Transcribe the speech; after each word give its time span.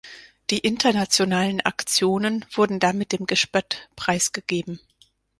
Die 0.49 0.57
internationalen 0.57 1.61
Aktionen 1.61 2.43
wurden 2.55 2.79
damit 2.79 3.11
dem 3.11 3.27
Gespött 3.27 3.87
preisgegeben. 3.95 4.79